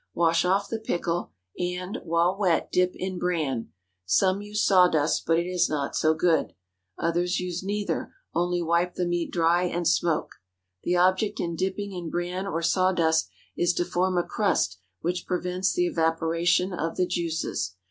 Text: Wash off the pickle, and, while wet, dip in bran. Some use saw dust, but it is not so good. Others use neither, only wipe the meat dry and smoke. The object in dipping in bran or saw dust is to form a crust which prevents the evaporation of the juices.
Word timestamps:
Wash 0.15 0.43
off 0.45 0.67
the 0.67 0.79
pickle, 0.79 1.29
and, 1.59 1.99
while 2.03 2.35
wet, 2.35 2.71
dip 2.71 2.95
in 2.95 3.19
bran. 3.19 3.69
Some 4.03 4.41
use 4.41 4.65
saw 4.65 4.87
dust, 4.87 5.27
but 5.27 5.37
it 5.37 5.45
is 5.45 5.69
not 5.69 5.95
so 5.95 6.15
good. 6.15 6.53
Others 6.97 7.39
use 7.39 7.61
neither, 7.61 8.11
only 8.33 8.63
wipe 8.63 8.95
the 8.95 9.05
meat 9.05 9.31
dry 9.31 9.61
and 9.65 9.87
smoke. 9.87 10.31
The 10.81 10.95
object 10.95 11.39
in 11.39 11.55
dipping 11.55 11.91
in 11.91 12.09
bran 12.09 12.47
or 12.47 12.63
saw 12.63 12.91
dust 12.91 13.29
is 13.55 13.73
to 13.73 13.85
form 13.85 14.17
a 14.17 14.23
crust 14.23 14.79
which 15.01 15.27
prevents 15.27 15.71
the 15.71 15.85
evaporation 15.85 16.73
of 16.73 16.95
the 16.97 17.05
juices. 17.05 17.75